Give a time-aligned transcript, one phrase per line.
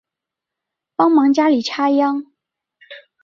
[0.95, 2.25] 帮忙家里插秧